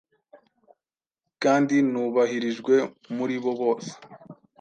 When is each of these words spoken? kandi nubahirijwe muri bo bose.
kandi 1.43 1.75
nubahirijwe 1.91 2.75
muri 3.15 3.35
bo 3.43 3.51
bose. 3.61 3.91